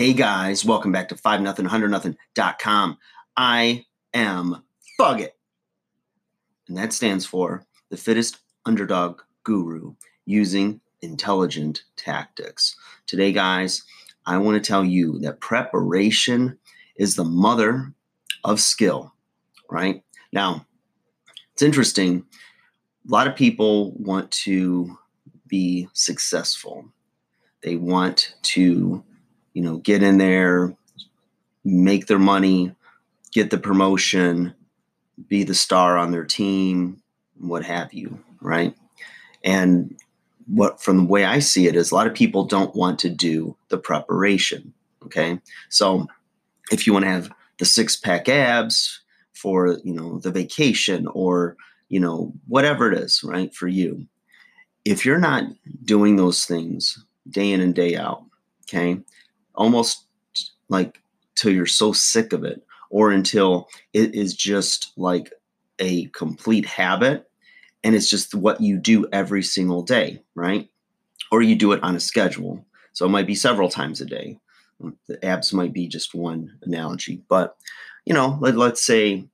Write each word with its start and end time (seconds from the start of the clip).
Hey 0.00 0.14
guys, 0.14 0.64
welcome 0.64 0.92
back 0.92 1.10
to 1.10 1.14
5 1.14 1.42
nothing 1.42 1.66
100 1.66 1.90
nothing.com. 1.90 2.96
I 3.36 3.84
am 4.14 4.62
Fuggit. 4.98 5.32
And 6.68 6.78
that 6.78 6.94
stands 6.94 7.26
for 7.26 7.66
the 7.90 7.98
fittest 7.98 8.38
underdog 8.64 9.20
guru 9.44 9.92
using 10.24 10.80
intelligent 11.02 11.82
tactics. 11.96 12.76
Today, 13.06 13.30
guys, 13.30 13.82
I 14.24 14.38
want 14.38 14.54
to 14.54 14.66
tell 14.66 14.86
you 14.86 15.18
that 15.18 15.40
preparation 15.40 16.58
is 16.96 17.14
the 17.14 17.24
mother 17.24 17.92
of 18.42 18.58
skill, 18.58 19.12
right? 19.68 20.02
Now, 20.32 20.64
it's 21.52 21.60
interesting. 21.60 22.24
A 23.06 23.12
lot 23.12 23.26
of 23.26 23.36
people 23.36 23.92
want 23.98 24.30
to 24.30 24.96
be 25.46 25.88
successful. 25.92 26.90
They 27.62 27.76
want 27.76 28.36
to 28.44 29.04
you 29.52 29.62
know, 29.62 29.78
get 29.78 30.02
in 30.02 30.18
there, 30.18 30.74
make 31.64 32.06
their 32.06 32.18
money, 32.18 32.74
get 33.32 33.50
the 33.50 33.58
promotion, 33.58 34.54
be 35.28 35.44
the 35.44 35.54
star 35.54 35.98
on 35.98 36.10
their 36.10 36.24
team, 36.24 37.02
what 37.38 37.64
have 37.64 37.92
you, 37.92 38.18
right? 38.40 38.74
And 39.42 39.96
what 40.46 40.82
from 40.82 40.96
the 40.98 41.04
way 41.04 41.24
I 41.24 41.38
see 41.38 41.66
it 41.66 41.76
is 41.76 41.90
a 41.90 41.94
lot 41.94 42.06
of 42.06 42.14
people 42.14 42.44
don't 42.44 42.74
want 42.74 42.98
to 43.00 43.08
do 43.08 43.56
the 43.68 43.78
preparation. 43.78 44.72
Okay. 45.04 45.38
So 45.68 46.06
if 46.70 46.86
you 46.86 46.92
want 46.92 47.04
to 47.04 47.10
have 47.10 47.30
the 47.58 47.64
six 47.64 47.96
pack 47.96 48.28
abs 48.28 49.00
for, 49.32 49.78
you 49.84 49.94
know, 49.94 50.18
the 50.18 50.30
vacation 50.30 51.06
or, 51.08 51.56
you 51.88 52.00
know, 52.00 52.32
whatever 52.46 52.90
it 52.92 52.98
is, 52.98 53.22
right, 53.24 53.54
for 53.54 53.68
you, 53.68 54.06
if 54.84 55.04
you're 55.04 55.18
not 55.18 55.44
doing 55.84 56.16
those 56.16 56.44
things 56.44 57.04
day 57.28 57.52
in 57.52 57.60
and 57.60 57.74
day 57.74 57.96
out, 57.96 58.24
okay, 58.64 59.00
almost 59.54 60.06
like 60.68 61.00
till 61.34 61.52
you're 61.52 61.66
so 61.66 61.92
sick 61.92 62.32
of 62.32 62.44
it 62.44 62.62
or 62.90 63.10
until 63.10 63.68
it 63.92 64.14
is 64.14 64.34
just 64.34 64.92
like 64.96 65.32
a 65.78 66.06
complete 66.06 66.66
habit 66.66 67.28
and 67.82 67.94
it's 67.94 68.10
just 68.10 68.34
what 68.34 68.60
you 68.60 68.76
do 68.76 69.06
every 69.12 69.42
single 69.42 69.82
day, 69.82 70.22
right? 70.34 70.68
Or 71.32 71.42
you 71.42 71.56
do 71.56 71.72
it 71.72 71.82
on 71.82 71.96
a 71.96 72.00
schedule. 72.00 72.64
So 72.92 73.06
it 73.06 73.10
might 73.10 73.26
be 73.26 73.34
several 73.34 73.68
times 73.68 74.00
a 74.00 74.04
day. 74.04 74.38
The 75.06 75.24
abs 75.24 75.52
might 75.52 75.72
be 75.72 75.88
just 75.88 76.14
one 76.14 76.58
analogy, 76.62 77.22
but 77.28 77.56
you 78.04 78.14
know, 78.14 78.38
let, 78.40 78.56
let's 78.56 78.84
say 78.84 79.24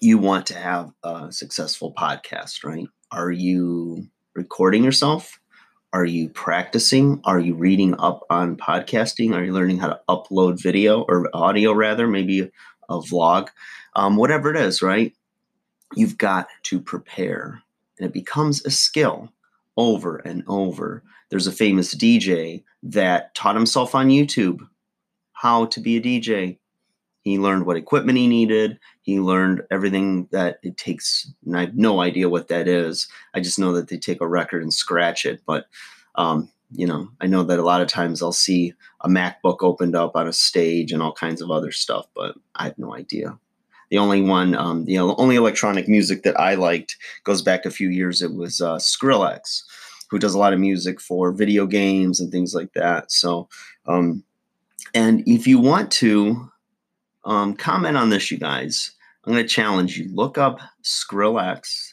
you 0.00 0.18
want 0.18 0.46
to 0.46 0.54
have 0.54 0.90
a 1.02 1.32
successful 1.32 1.94
podcast, 1.96 2.64
right? 2.64 2.88
Are 3.10 3.30
you 3.30 4.06
recording 4.34 4.84
yourself? 4.84 5.38
Are 5.94 6.06
you 6.06 6.30
practicing? 6.30 7.20
Are 7.24 7.38
you 7.38 7.54
reading 7.54 7.94
up 8.00 8.24
on 8.30 8.56
podcasting? 8.56 9.34
Are 9.34 9.44
you 9.44 9.52
learning 9.52 9.78
how 9.78 9.88
to 9.88 10.00
upload 10.08 10.62
video 10.62 11.02
or 11.02 11.28
audio, 11.34 11.72
rather, 11.74 12.08
maybe 12.08 12.50
a 12.88 12.98
vlog? 12.98 13.48
Um, 13.94 14.16
whatever 14.16 14.50
it 14.50 14.56
is, 14.56 14.80
right? 14.80 15.14
You've 15.94 16.16
got 16.16 16.48
to 16.64 16.80
prepare, 16.80 17.62
and 17.98 18.06
it 18.06 18.14
becomes 18.14 18.64
a 18.64 18.70
skill 18.70 19.30
over 19.76 20.16
and 20.16 20.42
over. 20.48 21.02
There's 21.28 21.46
a 21.46 21.52
famous 21.52 21.94
DJ 21.94 22.64
that 22.82 23.34
taught 23.34 23.54
himself 23.54 23.94
on 23.94 24.08
YouTube 24.08 24.60
how 25.34 25.66
to 25.66 25.80
be 25.80 25.96
a 25.96 26.00
DJ. 26.00 26.56
He 27.22 27.38
learned 27.38 27.66
what 27.66 27.76
equipment 27.76 28.18
he 28.18 28.26
needed. 28.26 28.78
He 29.02 29.20
learned 29.20 29.62
everything 29.70 30.28
that 30.32 30.58
it 30.62 30.76
takes. 30.76 31.32
And 31.46 31.56
I 31.56 31.60
have 31.62 31.76
no 31.76 32.00
idea 32.00 32.28
what 32.28 32.48
that 32.48 32.68
is. 32.68 33.08
I 33.34 33.40
just 33.40 33.58
know 33.58 33.72
that 33.72 33.88
they 33.88 33.96
take 33.96 34.20
a 34.20 34.28
record 34.28 34.62
and 34.62 34.74
scratch 34.74 35.24
it. 35.24 35.40
But, 35.46 35.66
um, 36.16 36.50
you 36.72 36.86
know, 36.86 37.08
I 37.20 37.26
know 37.26 37.44
that 37.44 37.58
a 37.58 37.64
lot 37.64 37.80
of 37.80 37.88
times 37.88 38.22
I'll 38.22 38.32
see 38.32 38.74
a 39.02 39.08
MacBook 39.08 39.58
opened 39.60 39.94
up 39.94 40.16
on 40.16 40.26
a 40.26 40.32
stage 40.32 40.90
and 40.90 41.02
all 41.02 41.12
kinds 41.12 41.40
of 41.40 41.50
other 41.50 41.70
stuff, 41.70 42.06
but 42.14 42.34
I 42.56 42.64
have 42.64 42.78
no 42.78 42.94
idea. 42.94 43.38
The 43.90 43.98
only 43.98 44.22
one, 44.22 44.54
um, 44.54 44.86
the 44.86 44.98
only 44.98 45.36
electronic 45.36 45.86
music 45.86 46.22
that 46.22 46.40
I 46.40 46.54
liked 46.54 46.96
goes 47.24 47.42
back 47.42 47.66
a 47.66 47.70
few 47.70 47.90
years. 47.90 48.22
It 48.22 48.34
was 48.34 48.60
uh, 48.60 48.76
Skrillex, 48.76 49.62
who 50.08 50.18
does 50.18 50.34
a 50.34 50.38
lot 50.38 50.54
of 50.54 50.60
music 50.60 51.00
for 51.00 51.30
video 51.30 51.66
games 51.66 52.18
and 52.18 52.32
things 52.32 52.54
like 52.54 52.72
that. 52.72 53.12
So, 53.12 53.48
um, 53.86 54.24
and 54.94 55.22
if 55.26 55.46
you 55.46 55.58
want 55.58 55.90
to, 55.92 56.50
um, 57.24 57.54
comment 57.54 57.96
on 57.96 58.10
this, 58.10 58.30
you 58.30 58.38
guys. 58.38 58.92
I'm 59.24 59.32
going 59.32 59.44
to 59.44 59.48
challenge 59.48 59.98
you. 59.98 60.08
Look 60.14 60.38
up 60.38 60.60
Skrillex 60.82 61.92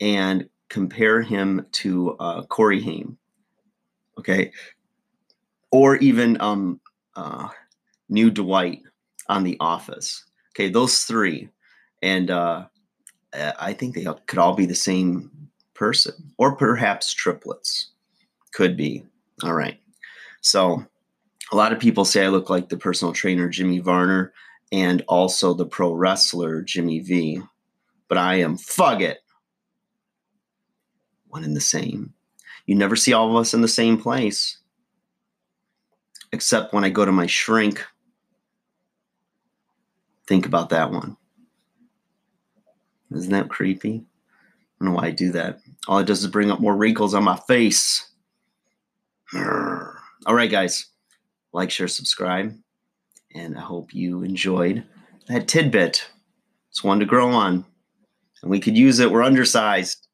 and 0.00 0.48
compare 0.68 1.22
him 1.22 1.66
to 1.72 2.16
uh, 2.18 2.42
Corey 2.44 2.80
Haim. 2.80 3.18
Okay. 4.18 4.52
Or 5.70 5.96
even 5.96 6.40
um, 6.40 6.80
uh, 7.16 7.48
New 8.08 8.30
Dwight 8.30 8.82
on 9.28 9.44
The 9.44 9.56
Office. 9.60 10.24
Okay. 10.54 10.68
Those 10.70 11.00
three. 11.00 11.48
And 12.02 12.30
uh, 12.30 12.66
I 13.34 13.72
think 13.72 13.94
they 13.94 14.06
could 14.26 14.38
all 14.38 14.54
be 14.54 14.66
the 14.66 14.74
same 14.74 15.30
person, 15.74 16.14
or 16.38 16.56
perhaps 16.56 17.12
triplets. 17.12 17.90
Could 18.52 18.76
be. 18.76 19.04
All 19.42 19.52
right. 19.52 19.78
So 20.40 20.84
a 21.50 21.56
lot 21.56 21.72
of 21.72 21.78
people 21.78 22.04
say 22.04 22.24
I 22.24 22.28
look 22.28 22.50
like 22.50 22.68
the 22.68 22.76
personal 22.76 23.12
trainer 23.12 23.48
Jimmy 23.48 23.78
Varner 23.78 24.32
and 24.70 25.02
also 25.08 25.54
the 25.54 25.66
pro 25.66 25.92
wrestler 25.92 26.62
Jimmy 26.62 27.00
V, 27.00 27.40
but 28.08 28.18
I 28.18 28.36
am 28.36 28.58
Fuggit. 28.58 29.16
One 31.28 31.44
in 31.44 31.54
the 31.54 31.60
same. 31.60 32.12
You 32.66 32.74
never 32.74 32.96
see 32.96 33.12
all 33.12 33.30
of 33.30 33.36
us 33.36 33.54
in 33.54 33.62
the 33.62 33.68
same 33.68 33.98
place, 33.98 34.58
except 36.32 36.74
when 36.74 36.84
I 36.84 36.90
go 36.90 37.04
to 37.04 37.12
my 37.12 37.26
shrink. 37.26 37.84
Think 40.26 40.44
about 40.44 40.68
that 40.70 40.90
one. 40.90 41.16
Isn't 43.10 43.32
that 43.32 43.48
creepy? 43.48 44.04
I 44.04 44.84
don't 44.84 44.92
know 44.92 45.00
why 45.00 45.06
I 45.06 45.10
do 45.12 45.32
that. 45.32 45.60
All 45.86 45.98
it 45.98 46.06
does 46.06 46.20
is 46.22 46.30
bring 46.30 46.50
up 46.50 46.60
more 46.60 46.76
wrinkles 46.76 47.14
on 47.14 47.24
my 47.24 47.36
face. 47.48 48.06
All 49.34 50.34
right, 50.34 50.50
guys 50.50 50.86
like, 51.52 51.70
share, 51.70 51.88
subscribe. 51.88 52.56
And 53.34 53.56
I 53.56 53.60
hope 53.60 53.94
you 53.94 54.22
enjoyed 54.22 54.84
that 55.28 55.48
tidbit. 55.48 56.08
It's 56.70 56.82
one 56.82 57.00
to 57.00 57.06
grow 57.06 57.28
on. 57.30 57.64
And 58.42 58.50
we 58.50 58.60
could 58.60 58.76
use 58.76 58.98
it. 58.98 59.10
We're 59.10 59.22
undersized. 59.22 60.07